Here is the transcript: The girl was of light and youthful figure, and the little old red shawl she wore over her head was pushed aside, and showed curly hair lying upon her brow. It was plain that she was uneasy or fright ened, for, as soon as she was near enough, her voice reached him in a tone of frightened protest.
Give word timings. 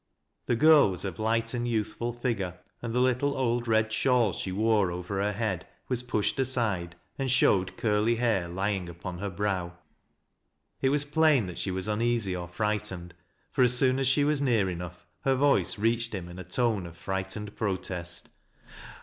The 0.47 0.55
girl 0.55 0.89
was 0.89 1.05
of 1.05 1.19
light 1.19 1.53
and 1.53 1.67
youthful 1.67 2.11
figure, 2.11 2.57
and 2.81 2.91
the 2.91 2.99
little 2.99 3.37
old 3.37 3.67
red 3.67 3.93
shawl 3.93 4.33
she 4.33 4.51
wore 4.51 4.89
over 4.89 5.21
her 5.21 5.31
head 5.31 5.67
was 5.89 6.01
pushed 6.01 6.39
aside, 6.39 6.95
and 7.19 7.29
showed 7.29 7.77
curly 7.77 8.15
hair 8.15 8.47
lying 8.49 8.89
upon 8.89 9.19
her 9.19 9.29
brow. 9.29 9.77
It 10.81 10.89
was 10.89 11.05
plain 11.05 11.45
that 11.45 11.59
she 11.59 11.69
was 11.69 11.87
uneasy 11.87 12.35
or 12.35 12.47
fright 12.47 12.85
ened, 12.89 13.11
for, 13.51 13.63
as 13.63 13.77
soon 13.77 13.99
as 13.99 14.07
she 14.07 14.23
was 14.23 14.41
near 14.41 14.71
enough, 14.71 15.05
her 15.19 15.35
voice 15.35 15.77
reached 15.77 16.15
him 16.15 16.27
in 16.29 16.39
a 16.39 16.43
tone 16.43 16.87
of 16.87 16.97
frightened 16.97 17.55
protest. 17.55 18.29